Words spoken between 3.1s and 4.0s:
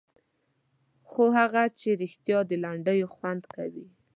خوند کوي.